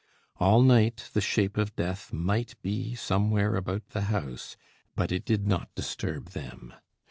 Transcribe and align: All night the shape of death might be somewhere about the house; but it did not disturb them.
All 0.37 0.63
night 0.63 1.11
the 1.13 1.21
shape 1.21 1.57
of 1.57 1.75
death 1.75 2.11
might 2.11 2.59
be 2.63 2.95
somewhere 2.95 3.55
about 3.55 3.89
the 3.91 4.05
house; 4.05 4.57
but 4.95 5.11
it 5.11 5.23
did 5.25 5.45
not 5.45 5.69
disturb 5.75 6.31
them. 6.31 6.73